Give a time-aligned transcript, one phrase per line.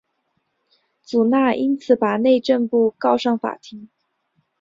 [1.03, 3.87] 祖纳因此把内政部告上法庭。